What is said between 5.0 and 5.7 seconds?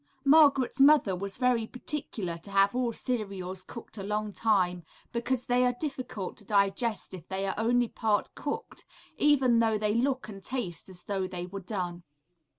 because they